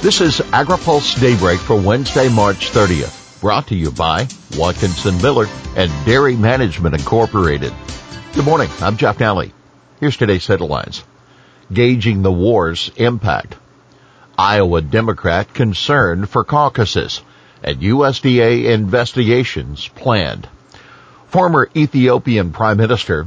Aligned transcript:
This 0.00 0.20
is 0.20 0.38
AgriPulse 0.38 1.20
Daybreak 1.20 1.58
for 1.58 1.74
Wednesday, 1.74 2.28
March 2.28 2.70
30th, 2.70 3.40
brought 3.40 3.66
to 3.66 3.74
you 3.74 3.90
by 3.90 4.28
Watkinson 4.56 5.20
Miller 5.20 5.46
and 5.76 5.90
Dairy 6.06 6.36
Management 6.36 6.94
Incorporated. 6.94 7.72
Good 8.32 8.44
morning, 8.44 8.70
I'm 8.80 8.96
Jeff 8.96 9.18
Nalley. 9.18 9.50
Here's 9.98 10.16
today's 10.16 10.46
headlines. 10.46 11.02
Gauging 11.72 12.22
the 12.22 12.30
war's 12.30 12.92
impact. 12.94 13.56
Iowa 14.38 14.82
Democrat 14.82 15.52
concerned 15.52 16.30
for 16.30 16.44
caucuses 16.44 17.20
and 17.64 17.80
USDA 17.80 18.66
investigations 18.72 19.88
planned. 19.88 20.48
Former 21.26 21.68
Ethiopian 21.76 22.52
Prime 22.52 22.76
Minister, 22.76 23.26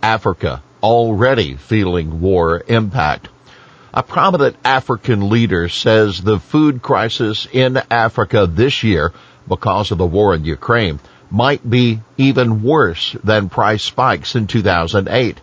Africa 0.00 0.62
already 0.84 1.56
feeling 1.56 2.20
war 2.20 2.62
impact. 2.68 3.28
A 3.94 4.02
prominent 4.02 4.56
African 4.64 5.28
leader 5.28 5.68
says 5.68 6.22
the 6.22 6.38
food 6.38 6.80
crisis 6.80 7.46
in 7.52 7.78
Africa 7.90 8.46
this 8.46 8.82
year, 8.82 9.12
because 9.46 9.90
of 9.90 9.98
the 9.98 10.06
war 10.06 10.34
in 10.34 10.46
Ukraine, 10.46 10.98
might 11.30 11.68
be 11.68 12.00
even 12.16 12.62
worse 12.62 13.14
than 13.22 13.50
price 13.50 13.82
spikes 13.82 14.34
in 14.34 14.46
2008. 14.46 15.38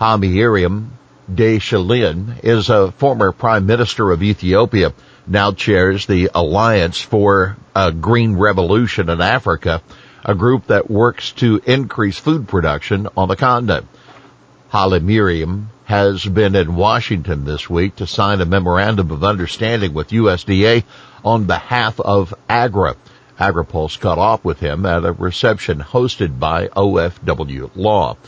Hailemariam 0.00 0.86
Desalegn 1.30 2.44
is 2.44 2.70
a 2.70 2.92
former 2.92 3.32
prime 3.32 3.66
minister 3.66 4.10
of 4.10 4.22
Ethiopia, 4.22 4.94
now 5.26 5.52
chairs 5.52 6.06
the 6.06 6.30
Alliance 6.34 7.00
for 7.00 7.56
a 7.74 7.92
Green 7.92 8.36
Revolution 8.36 9.10
in 9.10 9.20
Africa, 9.20 9.82
a 10.24 10.34
group 10.34 10.68
that 10.68 10.90
works 10.90 11.32
to 11.32 11.60
increase 11.66 12.16
food 12.16 12.48
production 12.48 13.08
on 13.16 13.28
the 13.28 13.36
continent. 13.36 13.86
Hailemariam 14.76 15.68
has 15.86 16.26
been 16.26 16.54
in 16.54 16.76
Washington 16.76 17.46
this 17.46 17.70
week 17.70 17.96
to 17.96 18.06
sign 18.06 18.42
a 18.42 18.44
memorandum 18.44 19.10
of 19.10 19.24
understanding 19.24 19.94
with 19.94 20.10
USDA 20.10 20.84
on 21.24 21.44
behalf 21.44 21.98
of 21.98 22.34
AGRA. 22.46 22.94
AgriPulse 23.40 23.98
caught 23.98 24.18
off 24.18 24.44
with 24.44 24.60
him 24.60 24.84
at 24.84 25.06
a 25.06 25.12
reception 25.12 25.78
hosted 25.78 26.38
by 26.38 26.68
OFW 26.68 27.70
Law. 27.74 28.18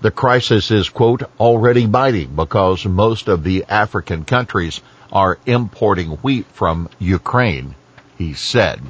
The 0.00 0.10
crisis 0.10 0.70
is, 0.70 0.88
quote, 0.88 1.24
already 1.38 1.84
biting 1.84 2.34
because 2.34 2.86
most 2.86 3.28
of 3.28 3.44
the 3.44 3.66
African 3.68 4.24
countries 4.24 4.80
are 5.12 5.38
importing 5.44 6.12
wheat 6.22 6.46
from 6.54 6.88
Ukraine, 6.98 7.74
he 8.16 8.32
said. 8.32 8.80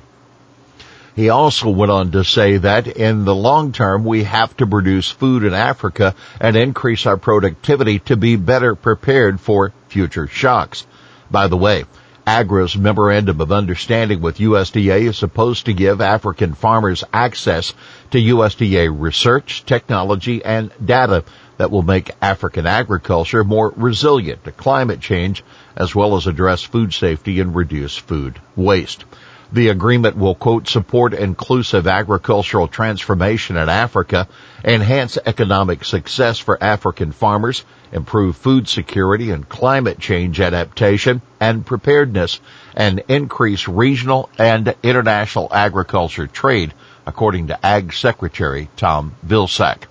He 1.21 1.29
also 1.29 1.69
went 1.69 1.93
on 1.93 2.13
to 2.13 2.25
say 2.25 2.57
that 2.57 2.87
in 2.87 3.27
the 3.27 3.35
long 3.35 3.73
term, 3.73 4.07
we 4.07 4.25
have 4.25 4.57
to 4.57 4.67
produce 4.67 5.11
food 5.11 5.45
in 5.45 5.53
Africa 5.53 6.15
and 6.41 6.57
increase 6.57 7.05
our 7.05 7.19
productivity 7.19 7.99
to 8.07 8.17
be 8.17 8.37
better 8.37 8.75
prepared 8.75 9.39
for 9.39 9.71
future 9.89 10.27
shocks. 10.27 10.87
By 11.31 11.49
the 11.49 11.59
way, 11.59 11.85
AGRA's 12.27 12.75
memorandum 12.75 13.43
of 13.43 13.53
understanding 13.53 14.23
with 14.23 14.39
USDA 14.39 15.11
is 15.11 15.19
supposed 15.19 15.67
to 15.67 15.75
give 15.75 16.01
African 16.01 16.55
farmers 16.55 17.05
access 17.13 17.75
to 18.13 18.19
USDA 18.19 18.89
research, 18.91 19.67
technology, 19.67 20.43
and 20.43 20.71
data 20.83 21.25
that 21.59 21.71
will 21.71 21.83
make 21.83 22.13
African 22.23 22.67
agriculture 22.67 23.45
more 23.45 23.75
resilient 23.77 24.45
to 24.45 24.53
climate 24.53 25.01
change 25.01 25.45
as 25.77 25.95
well 25.95 26.17
as 26.17 26.27
address 26.27 26.63
food 26.63 26.95
safety 26.95 27.41
and 27.41 27.55
reduce 27.55 27.95
food 27.95 28.41
waste. 28.57 29.05
The 29.53 29.69
agreement 29.69 30.17
will 30.17 30.37
quote 30.37 30.69
support 30.69 31.13
inclusive 31.13 31.89
agricultural 31.89 32.69
transformation 32.69 33.57
in 33.57 33.69
Africa, 33.69 34.29
enhance 34.65 35.19
economic 35.27 35.85
success 35.85 36.39
for 36.39 36.63
African 36.63 37.11
farmers, 37.11 37.65
improve 37.91 38.37
food 38.37 38.69
security 38.69 39.33
and 39.33 39.49
climate 39.49 39.99
change 39.99 40.41
adaptation 40.41 41.21
and 41.41 41.67
preparedness, 41.67 42.39
and 42.77 43.03
increase 43.09 43.67
regional 43.67 44.31
and 44.39 44.73
international 44.85 45.49
agriculture 45.51 46.29
trade, 46.29 46.73
according 47.05 47.49
to 47.49 47.67
Ag 47.67 47.93
Secretary 47.93 48.69
Tom 48.77 49.17
Vilsack. 49.27 49.89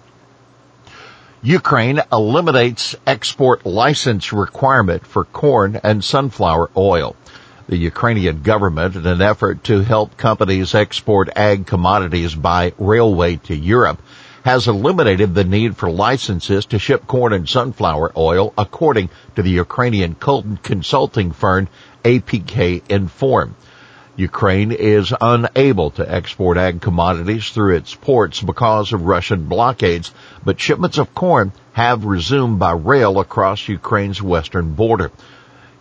Ukraine 1.42 2.02
eliminates 2.14 2.96
export 3.06 3.66
license 3.66 4.32
requirement 4.32 5.06
for 5.06 5.26
corn 5.26 5.82
and 5.84 6.02
sunflower 6.02 6.70
oil 6.78 7.18
the 7.70 7.78
Ukrainian 7.78 8.42
government 8.42 8.96
in 8.96 9.06
an 9.06 9.22
effort 9.22 9.64
to 9.66 9.82
help 9.82 10.18
companies 10.18 10.74
export 10.74 11.30
ag 11.36 11.68
commodities 11.68 12.34
by 12.34 12.74
railway 12.80 13.36
to 13.36 13.56
Europe 13.56 14.02
has 14.44 14.68
eliminated 14.68 15.36
the 15.36 15.44
need 15.44 15.78
for 15.78 15.92
licenses 15.92 16.66
to 16.66 16.80
ship 16.80 17.06
corn 17.06 17.32
and 17.32 17.48
sunflower 17.48 18.12
oil 18.18 18.52
according 18.58 19.08
to 19.36 19.44
the 19.44 19.52
Ukrainian 19.52 20.16
consulting 20.64 21.32
firm 21.32 21.68
APK 22.04 22.82
Inform. 22.90 23.56
Ukraine 24.16 24.72
is 24.72 25.14
unable 25.22 25.92
to 25.92 26.12
export 26.12 26.58
ag 26.58 26.82
commodities 26.82 27.52
through 27.52 27.76
its 27.76 27.94
ports 27.94 28.42
because 28.42 28.94
of 28.94 29.04
Russian 29.04 29.46
blockades, 29.46 30.12
but 30.44 30.60
shipments 30.60 30.98
of 30.98 31.14
corn 31.14 31.52
have 31.74 32.04
resumed 32.04 32.58
by 32.58 32.72
rail 32.72 33.20
across 33.20 33.68
Ukraine's 33.68 34.24
western 34.24 34.74
border. 34.74 35.12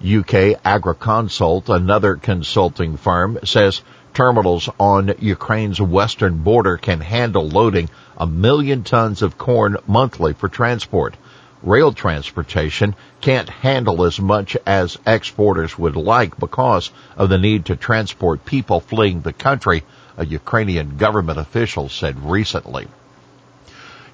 UkrAgroConsult, 0.02 1.68
another 1.68 2.14
consulting 2.16 2.96
firm, 2.96 3.38
says 3.44 3.82
terminals 4.14 4.68
on 4.78 5.12
Ukraine's 5.18 5.80
western 5.80 6.38
border 6.38 6.76
can 6.76 7.00
handle 7.00 7.48
loading 7.48 7.90
a 8.16 8.26
million 8.26 8.84
tons 8.84 9.22
of 9.22 9.36
corn 9.36 9.76
monthly 9.86 10.32
for 10.34 10.48
transport. 10.48 11.16
Rail 11.62 11.92
transportation 11.92 12.94
can't 13.20 13.48
handle 13.48 14.04
as 14.04 14.20
much 14.20 14.56
as 14.64 14.96
exporters 15.04 15.76
would 15.76 15.96
like 15.96 16.38
because 16.38 16.90
of 17.16 17.28
the 17.28 17.38
need 17.38 17.64
to 17.64 17.74
transport 17.74 18.44
people 18.44 18.78
fleeing 18.78 19.22
the 19.22 19.32
country, 19.32 19.82
a 20.16 20.24
Ukrainian 20.24 20.96
government 20.96 21.38
official 21.38 21.88
said 21.88 22.24
recently. 22.24 22.86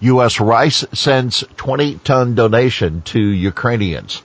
U.S. 0.01 0.41
Rice 0.41 0.85
sends 0.93 1.45
20 1.57 1.97
ton 2.05 2.35
donation 2.35 3.03
to 3.03 3.21
Ukrainians. 3.21 4.23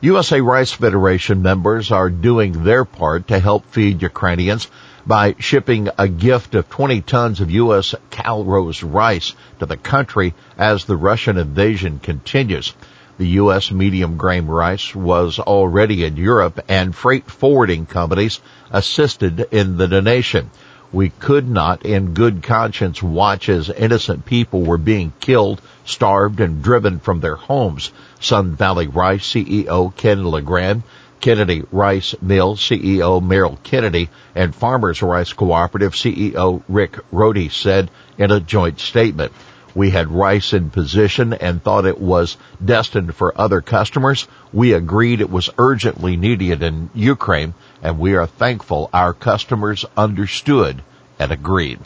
USA 0.00 0.40
Rice 0.40 0.70
Federation 0.70 1.42
members 1.42 1.90
are 1.90 2.08
doing 2.08 2.62
their 2.62 2.84
part 2.84 3.26
to 3.28 3.40
help 3.40 3.64
feed 3.72 4.00
Ukrainians 4.00 4.68
by 5.04 5.34
shipping 5.40 5.88
a 5.98 6.06
gift 6.06 6.54
of 6.54 6.70
20 6.70 7.00
tons 7.00 7.40
of 7.40 7.50
U.S. 7.50 7.96
CalRose 8.12 8.84
rice 8.84 9.34
to 9.58 9.66
the 9.66 9.76
country 9.76 10.34
as 10.56 10.84
the 10.84 10.96
Russian 10.96 11.36
invasion 11.36 11.98
continues. 11.98 12.74
The 13.18 13.26
U.S. 13.42 13.72
medium 13.72 14.16
grain 14.16 14.46
rice 14.46 14.94
was 14.94 15.40
already 15.40 16.04
in 16.04 16.16
Europe 16.16 16.60
and 16.68 16.94
freight 16.94 17.28
forwarding 17.28 17.84
companies 17.84 18.38
assisted 18.70 19.48
in 19.50 19.78
the 19.78 19.88
donation. 19.88 20.52
We 20.92 21.10
could 21.10 21.48
not 21.48 21.84
in 21.84 22.14
good 22.14 22.42
conscience 22.42 23.02
watch 23.02 23.50
as 23.50 23.68
innocent 23.68 24.24
people 24.24 24.62
were 24.62 24.78
being 24.78 25.12
killed, 25.20 25.60
starved, 25.84 26.40
and 26.40 26.62
driven 26.62 26.98
from 26.98 27.20
their 27.20 27.36
homes. 27.36 27.92
Sun 28.20 28.56
Valley 28.56 28.86
Rice 28.86 29.22
CEO 29.22 29.94
Ken 29.94 30.24
LaGrande, 30.24 30.82
Kennedy 31.20 31.62
Rice 31.72 32.14
Mill 32.22 32.56
CEO 32.56 33.20
Meryl 33.22 33.62
Kennedy, 33.62 34.08
and 34.34 34.54
Farmers 34.54 35.02
Rice 35.02 35.32
Cooperative 35.32 35.92
CEO 35.92 36.62
Rick 36.68 36.98
Rohde 37.12 37.50
said 37.50 37.90
in 38.16 38.30
a 38.30 38.40
joint 38.40 38.80
statement. 38.80 39.32
We 39.78 39.90
had 39.90 40.10
rice 40.10 40.54
in 40.54 40.70
position 40.70 41.32
and 41.34 41.62
thought 41.62 41.86
it 41.86 42.00
was 42.00 42.36
destined 42.64 43.14
for 43.14 43.40
other 43.40 43.60
customers. 43.60 44.26
We 44.52 44.72
agreed 44.72 45.20
it 45.20 45.30
was 45.30 45.50
urgently 45.56 46.16
needed 46.16 46.64
in 46.64 46.90
Ukraine 46.94 47.54
and 47.80 47.96
we 47.96 48.16
are 48.16 48.26
thankful 48.26 48.90
our 48.92 49.14
customers 49.14 49.84
understood 49.96 50.82
and 51.20 51.30
agreed. 51.30 51.78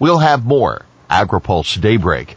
We'll 0.00 0.18
have 0.18 0.44
more 0.44 0.86
AgriPulse 1.08 1.80
Daybreak 1.80 2.36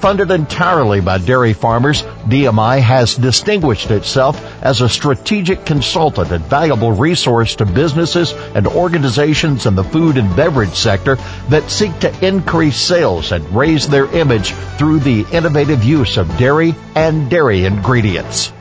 Funded 0.00 0.30
entirely 0.30 1.00
by 1.00 1.18
dairy 1.18 1.52
farmers, 1.52 2.04
DMI 2.28 2.80
has 2.80 3.16
distinguished 3.16 3.90
itself 3.90 4.40
as 4.62 4.80
a 4.80 4.88
strategic 4.88 5.66
consultant 5.66 6.30
and 6.30 6.44
valuable 6.44 6.92
resource 6.92 7.56
to 7.56 7.66
businesses 7.66 8.32
and 8.54 8.68
organizations 8.68 9.66
in 9.66 9.74
the 9.74 9.82
food 9.82 10.16
and 10.16 10.36
beverage 10.36 10.74
sector 10.74 11.16
that 11.48 11.68
seek 11.68 11.98
to 11.98 12.26
increase 12.26 12.76
sales 12.76 13.32
and 13.32 13.56
raise 13.56 13.88
their 13.88 14.06
image 14.14 14.52
through 14.78 15.00
the 15.00 15.26
innovative 15.32 15.82
use 15.82 16.16
of 16.16 16.38
dairy 16.38 16.76
and 16.94 17.28
dairy 17.28 17.64
ingredients. 17.64 18.52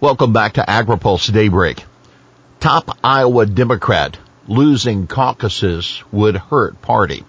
Welcome 0.00 0.32
back 0.32 0.54
to 0.54 0.62
AgriPulse 0.62 1.30
Daybreak. 1.30 1.84
Top 2.58 2.96
Iowa 3.04 3.44
Democrat 3.44 4.16
losing 4.46 5.08
caucuses 5.08 6.02
would 6.10 6.36
hurt 6.36 6.80
party. 6.80 7.24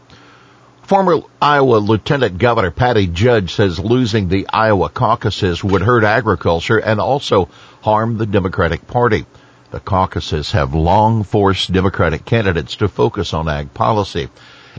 Former 0.90 1.20
Iowa 1.40 1.76
Lieutenant 1.76 2.40
Governor 2.40 2.72
Patty 2.72 3.06
Judge 3.06 3.54
says 3.54 3.78
losing 3.78 4.28
the 4.28 4.48
Iowa 4.50 4.90
caucuses 4.90 5.64
would 5.64 5.84
hurt 5.84 6.04
agriculture 6.04 6.80
and 6.80 7.00
also 7.00 7.48
harm 7.84 8.18
the 8.18 8.26
Democratic 8.26 8.88
Party. 8.88 9.28
The 9.70 9.82
caucuses 9.82 10.54
have 10.54 10.74
long 10.74 11.22
forced 11.22 11.72
Democratic 11.72 12.26
candidates 12.26 12.78
to 12.78 12.88
focus 12.88 13.36
on 13.36 13.48
ag 13.48 13.72
policy. 13.72 14.30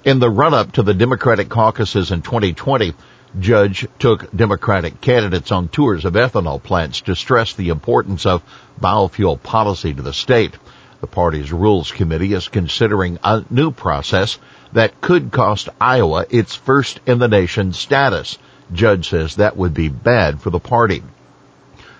In 0.04 0.18
the 0.18 0.28
run-up 0.28 0.72
to 0.72 0.82
the 0.82 0.94
Democratic 0.94 1.48
caucuses 1.48 2.10
in 2.10 2.22
2020, 2.22 2.92
Judge 3.38 3.86
took 4.00 4.32
Democratic 4.32 5.00
candidates 5.00 5.52
on 5.52 5.68
tours 5.68 6.04
of 6.04 6.14
ethanol 6.14 6.60
plants 6.60 7.02
to 7.02 7.14
stress 7.14 7.52
the 7.52 7.68
importance 7.68 8.26
of 8.26 8.42
biofuel 8.80 9.40
policy 9.40 9.94
to 9.94 10.02
the 10.02 10.12
state. 10.12 10.56
The 11.00 11.06
party's 11.06 11.50
Rules 11.50 11.92
Committee 11.92 12.34
is 12.34 12.48
considering 12.48 13.18
a 13.24 13.42
new 13.48 13.70
process 13.70 14.38
that 14.74 15.00
could 15.00 15.32
cost 15.32 15.70
Iowa 15.80 16.26
its 16.28 16.54
first 16.54 17.00
in 17.06 17.18
the 17.18 17.28
nation 17.28 17.72
status. 17.72 18.36
Judge 18.72 19.08
says 19.08 19.36
that 19.36 19.56
would 19.56 19.72
be 19.72 19.88
bad 19.88 20.42
for 20.42 20.50
the 20.50 20.60
party. 20.60 21.02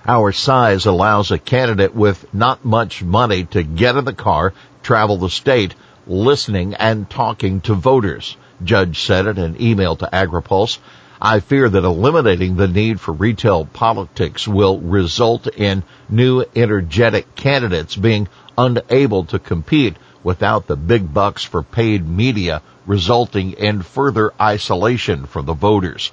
Our 0.07 0.33
size 0.33 0.85
allows 0.85 1.31
a 1.31 1.39
candidate 1.39 1.95
with 1.95 2.27
not 2.35 2.65
much 2.65 3.03
money 3.03 3.45
to 3.47 3.63
get 3.63 3.97
in 3.97 4.05
the 4.05 4.13
car, 4.13 4.53
travel 4.83 5.17
the 5.17 5.31
state, 5.31 5.75
listening 6.07 6.75
and 6.75 7.09
talking 7.09 7.63
to 7.63 7.75
voters. 7.75 8.37
Judge 8.63 9.01
said 9.01 9.27
in 9.27 9.39
an 9.39 9.63
email 9.63 9.97
to 9.97 10.11
AgriPulse, 10.13 10.79
I 11.23 11.41
fear 11.41 11.69
that 11.69 11.85
eliminating 11.85 12.57
the 12.57 12.69
need 12.69 12.99
for 12.99 13.13
retail 13.13 13.67
politics 13.67 14.49
will 14.49 14.79
result 14.79 15.47
in 15.49 15.83
new 16.09 16.45
energetic 16.57 17.35
candidates 17.35 17.95
being 17.95 18.29
unable 18.57 19.25
to 19.25 19.39
compete 19.39 19.97
without 20.23 20.67
the 20.67 20.77
big 20.77 21.13
bucks 21.13 21.45
for 21.45 21.63
paid 21.63 22.07
media 22.07 22.63
resulting 22.87 23.53
in 23.53 23.83
further 23.83 24.33
isolation 24.41 25.27
from 25.27 25.47
the 25.47 25.55
voters. 25.55 26.13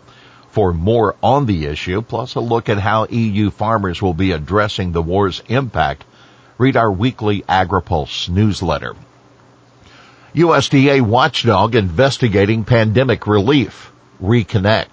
For 0.51 0.73
more 0.73 1.15
on 1.21 1.45
the 1.45 1.65
issue, 1.65 2.01
plus 2.01 2.35
a 2.35 2.39
look 2.39 2.69
at 2.69 2.79
how 2.79 3.07
EU 3.09 3.49
farmers 3.51 4.01
will 4.01 4.13
be 4.13 4.31
addressing 4.31 4.91
the 4.91 5.01
war's 5.01 5.41
impact, 5.47 6.03
read 6.57 6.75
our 6.75 6.91
weekly 6.91 7.41
AgriPulse 7.47 8.29
newsletter. 8.29 8.95
USDA 10.33 11.01
watchdog 11.01 11.75
investigating 11.75 12.63
pandemic 12.63 13.27
relief. 13.27 13.91
Reconnect. 14.21 14.87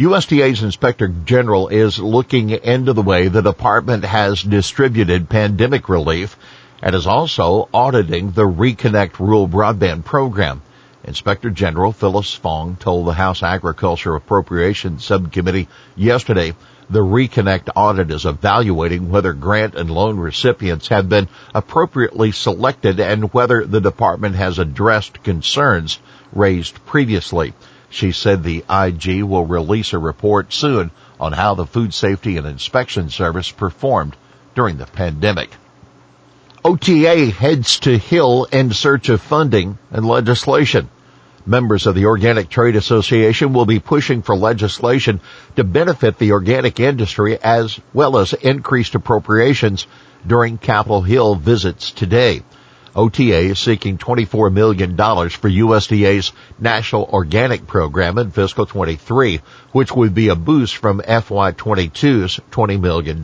USDA's 0.00 0.62
Inspector 0.62 1.06
General 1.26 1.68
is 1.68 1.98
looking 1.98 2.48
into 2.48 2.94
the 2.94 3.02
way 3.02 3.28
the 3.28 3.42
department 3.42 4.02
has 4.02 4.42
distributed 4.42 5.28
pandemic 5.28 5.90
relief 5.90 6.38
and 6.80 6.94
is 6.94 7.06
also 7.06 7.68
auditing 7.74 8.30
the 8.30 8.46
Reconnect 8.46 9.18
Rural 9.18 9.46
Broadband 9.46 10.06
Program. 10.06 10.62
Inspector 11.04 11.50
General 11.50 11.92
Phyllis 11.92 12.32
Fong 12.32 12.76
told 12.76 13.06
the 13.08 13.12
House 13.12 13.42
Agriculture 13.42 14.14
Appropriations 14.14 15.04
Subcommittee 15.04 15.68
yesterday 15.96 16.54
the 16.88 17.00
Reconnect 17.00 17.68
audit 17.76 18.10
is 18.10 18.24
evaluating 18.24 19.10
whether 19.10 19.34
grant 19.34 19.74
and 19.74 19.90
loan 19.90 20.16
recipients 20.16 20.88
have 20.88 21.10
been 21.10 21.28
appropriately 21.54 22.32
selected 22.32 23.00
and 23.00 23.34
whether 23.34 23.66
the 23.66 23.82
department 23.82 24.36
has 24.36 24.58
addressed 24.58 25.22
concerns 25.22 25.98
raised 26.32 26.86
previously. 26.86 27.52
She 27.90 28.12
said 28.12 28.42
the 28.42 28.64
IG 28.70 29.24
will 29.24 29.44
release 29.44 29.92
a 29.92 29.98
report 29.98 30.52
soon 30.52 30.92
on 31.18 31.32
how 31.32 31.54
the 31.54 31.66
Food 31.66 31.92
Safety 31.92 32.36
and 32.36 32.46
Inspection 32.46 33.10
Service 33.10 33.50
performed 33.50 34.16
during 34.54 34.78
the 34.78 34.86
pandemic. 34.86 35.50
OTA 36.64 37.30
heads 37.30 37.80
to 37.80 37.98
Hill 37.98 38.44
in 38.52 38.72
search 38.72 39.08
of 39.08 39.20
funding 39.20 39.78
and 39.90 40.06
legislation. 40.06 40.88
Members 41.46 41.86
of 41.86 41.94
the 41.94 42.04
Organic 42.04 42.48
Trade 42.48 42.76
Association 42.76 43.52
will 43.52 43.66
be 43.66 43.80
pushing 43.80 44.22
for 44.22 44.36
legislation 44.36 45.20
to 45.56 45.64
benefit 45.64 46.18
the 46.18 46.32
organic 46.32 46.78
industry 46.78 47.38
as 47.42 47.80
well 47.92 48.18
as 48.18 48.34
increased 48.34 48.94
appropriations 48.94 49.86
during 50.26 50.58
Capitol 50.58 51.02
Hill 51.02 51.34
visits 51.34 51.90
today. 51.90 52.42
OTA 52.96 53.50
is 53.50 53.58
seeking 53.58 53.98
$24 53.98 54.52
million 54.52 54.96
for 54.96 55.48
USDA's 55.48 56.32
National 56.58 57.04
Organic 57.04 57.66
Program 57.66 58.18
in 58.18 58.30
fiscal 58.30 58.66
23, 58.66 59.40
which 59.72 59.92
would 59.92 60.14
be 60.14 60.28
a 60.28 60.34
boost 60.34 60.76
from 60.76 61.00
FY22's 61.00 62.40
$20 62.50 62.80
million. 62.80 63.22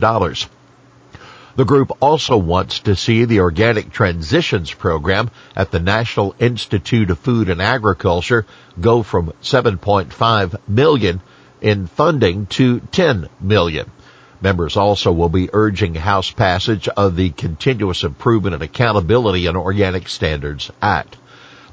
The 1.57 1.65
group 1.65 1.91
also 2.01 2.37
wants 2.37 2.81
to 2.81 2.95
see 2.95 3.25
the 3.25 3.39
Organic 3.39 3.91
Transitions 3.91 4.71
Program 4.71 5.31
at 5.55 5.71
the 5.71 5.79
National 5.79 6.35
Institute 6.37 7.09
of 7.09 7.17
Food 7.17 7.49
and 7.49 7.61
Agriculture 7.61 8.45
go 8.79 9.01
from 9.01 9.33
7.5 9.41 10.59
million 10.67 11.19
in 11.59 11.87
funding 11.87 12.45
to 12.45 12.79
10 12.79 13.27
million. 13.41 13.89
Members 14.39 14.77
also 14.77 15.11
will 15.11 15.29
be 15.29 15.49
urging 15.51 15.95
House 15.95 16.29
passage 16.29 16.87
of 16.87 17.15
the 17.15 17.31
Continuous 17.31 18.03
Improvement 18.03 18.53
and 18.53 18.63
Accountability 18.63 19.47
in 19.47 19.55
Organic 19.55 20.07
Standards 20.07 20.69
Act. 20.81 21.17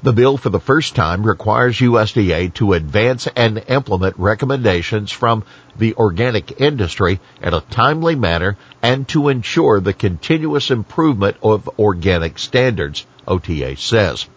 The 0.01 0.13
bill 0.13 0.37
for 0.37 0.49
the 0.49 0.59
first 0.59 0.95
time 0.95 1.23
requires 1.23 1.79
USDA 1.79 2.53
to 2.55 2.73
advance 2.73 3.27
and 3.35 3.63
implement 3.67 4.17
recommendations 4.17 5.11
from 5.11 5.43
the 5.77 5.95
organic 5.95 6.59
industry 6.59 7.19
in 7.41 7.53
a 7.53 7.61
timely 7.61 8.15
manner 8.15 8.57
and 8.81 9.07
to 9.09 9.29
ensure 9.29 9.79
the 9.79 9.93
continuous 9.93 10.69
improvement 10.69 11.37
of 11.41 11.69
organic 11.79 12.37
standards, 12.39 13.05
OTA 13.27 13.77
says. 13.77 14.27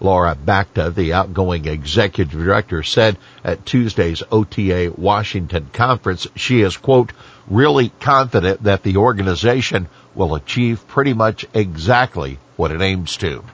Laura 0.00 0.34
Batcha, 0.34 0.94
the 0.94 1.12
outgoing 1.12 1.66
executive 1.66 2.38
director, 2.38 2.82
said 2.82 3.16
at 3.42 3.64
Tuesday's 3.64 4.22
OTA 4.30 4.92
Washington 4.96 5.68
conference 5.72 6.26
she 6.36 6.60
is, 6.60 6.76
quote, 6.76 7.12
really 7.48 7.90
confident 8.00 8.62
that 8.64 8.82
the 8.82 8.96
organization 8.96 9.88
will 10.14 10.34
achieve 10.34 10.86
pretty 10.88 11.12
much 11.12 11.46
exactly 11.54 12.38
what 12.56 12.70
it 12.70 12.80
aims 12.80 13.16
to. 13.18 13.44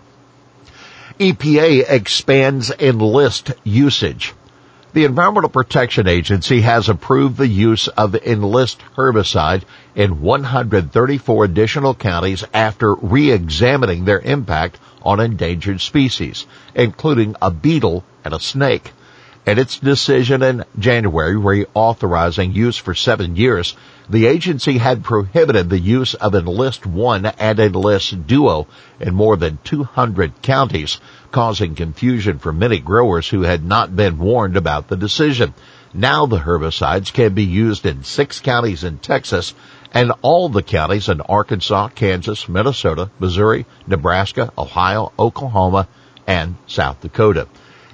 EPA 1.19 1.85
expands 1.91 2.71
enlist 2.79 3.53
usage. 3.65 4.33
The 4.93 5.05
Environmental 5.05 5.51
Protection 5.51 6.09
Agency 6.09 6.63
has 6.63 6.89
approved 6.89 7.37
the 7.37 7.47
use 7.47 7.87
of 7.89 8.17
enlist 8.17 8.81
herbicide 8.97 9.63
in 9.95 10.21
134 10.21 11.45
additional 11.45 11.95
counties 11.95 12.43
after 12.53 12.95
re-examining 12.95 14.05
their 14.05 14.19
impact 14.19 14.79
on 15.03 15.21
endangered 15.21 15.81
species, 15.81 16.47
including 16.75 17.37
a 17.41 17.51
beetle 17.51 18.03
and 18.25 18.35
a 18.35 18.41
snake. 18.41 18.91
In 19.47 19.59
its 19.59 19.79
decision 19.79 20.43
in 20.43 20.65
January 20.79 21.35
reauthorizing 21.35 22.55
use 22.55 22.77
for 22.77 22.95
seven 22.95 23.37
years, 23.37 23.75
the 24.07 24.27
agency 24.27 24.77
had 24.77 25.03
prohibited 25.03 25.71
the 25.71 25.79
use 25.79 26.13
of 26.13 26.35
Enlist 26.35 26.85
1 26.85 27.25
and 27.25 27.59
Enlist 27.59 28.27
Duo 28.27 28.67
in 29.01 29.15
more 29.15 29.39
than 29.39 29.59
200 29.65 30.43
counties, 30.43 31.01
causing 31.33 31.75
confusion 31.75 32.39
for 32.39 32.53
many 32.53 32.81
growers 32.81 33.31
who 33.31 33.41
had 33.41 33.65
not 33.65 33.97
been 33.97 34.19
warned 34.19 34.59
about 34.59 34.89
the 34.89 34.97
decision. 34.97 35.55
Now 35.95 36.27
the 36.27 36.39
herbicides 36.39 37.11
can 37.11 37.33
be 37.33 37.45
used 37.45 37.87
in 37.87 38.05
six 38.05 38.41
counties 38.41 38.85
in 38.85 38.99
Texas 38.99 39.55
and 39.95 40.13
all 40.21 40.51
the 40.51 40.63
counties 40.63 41.09
in 41.09 41.23
Arkansas, 41.23 41.89
Kansas, 41.89 42.47
Minnesota, 42.47 43.11
Missouri, 43.19 43.65
Nebraska, 43.87 44.53
Ohio, 44.59 45.13
Oklahoma, 45.19 45.89
and 46.27 46.57
South 46.67 47.01
Dakota. 47.01 47.49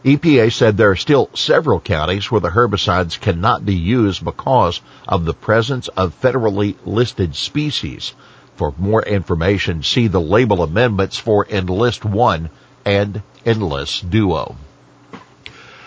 EPA 0.07 0.53
said 0.53 0.77
there 0.77 0.93
are 0.93 0.97
still 0.97 1.29
several 1.35 1.81
counties 1.81 2.31
where 2.31 2.41
the 2.41 2.51
herbicides 2.51 3.21
cannot 3.21 3.67
be 3.67 3.75
used 3.75 4.25
because 4.25 4.81
of 5.09 5.25
the 5.25 5.35
presence 5.35 5.89
of 5.89 6.21
federally 6.21 6.77
listed 6.85 7.35
species. 7.35 8.15
For 8.55 8.73
more 8.79 9.03
information, 9.03 9.83
see 9.83 10.07
the 10.07 10.21
label 10.21 10.63
amendments 10.63 11.19
for 11.19 11.45
Enlist 11.51 12.05
1 12.05 12.51
and 12.85 13.21
Enlist 13.45 14.09
Duo. 14.09 14.55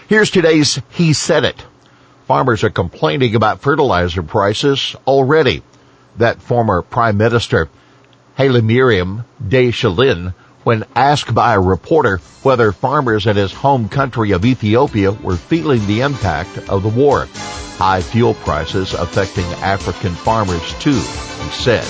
Here's 0.09 0.31
today's 0.31 0.81
He 0.89 1.13
Said 1.13 1.45
It. 1.45 1.65
Farmers 2.27 2.65
are 2.65 2.69
complaining 2.69 3.35
about 3.35 3.61
fertilizer 3.61 4.21
prices 4.21 4.97
already. 5.07 5.63
That 6.17 6.41
former 6.41 6.81
Prime 6.81 7.15
Minister 7.15 7.69
Hailemariam 8.37 9.23
Desalegn 9.41 10.33
when 10.69 10.85
asked 10.93 11.33
by 11.33 11.55
a 11.55 11.59
reporter 11.59 12.17
whether 12.43 12.71
farmers 12.71 13.25
in 13.25 13.35
his 13.35 13.51
home 13.51 13.89
country 13.89 14.33
of 14.33 14.45
Ethiopia 14.45 15.11
were 15.11 15.35
feeling 15.35 15.83
the 15.87 16.01
impact 16.01 16.69
of 16.69 16.83
the 16.83 16.89
war. 16.89 17.27
High 17.79 18.03
fuel 18.03 18.35
prices 18.35 18.93
affecting 18.93 19.45
African 19.63 20.13
farmers 20.13 20.73
too, 20.77 20.91
he 20.91 21.49
said. 21.49 21.87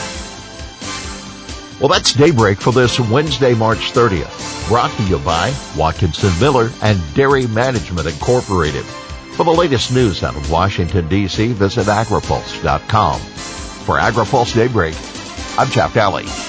Well, 1.82 1.90
that's 1.90 2.14
daybreak 2.14 2.62
for 2.62 2.72
this 2.72 3.02
Wednesday, 3.02 3.54
March 3.54 3.92
30th. 3.92 4.70
Brought 4.70 4.92
to 4.92 5.04
you 5.04 5.18
by 5.18 5.54
Watkinson 5.76 6.32
Miller 6.40 6.72
and 6.82 7.02
Dairy 7.16 7.48
Management 7.48 8.08
Incorporated. 8.08 8.86
For 9.36 9.44
the 9.44 9.52
latest 9.52 9.92
news 9.92 10.24
out 10.24 10.38
of 10.38 10.50
Washington, 10.50 11.10
D.C., 11.10 11.52
visit 11.52 11.88
agripulse.com. 11.88 13.20
For 13.20 13.98
AgriPulse 13.98 14.56
Daybreak, 14.56 14.96
I'm 15.60 15.70
Jeff 15.70 15.94
Nalley. 15.96 16.49